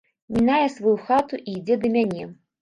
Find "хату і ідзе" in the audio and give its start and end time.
1.09-1.79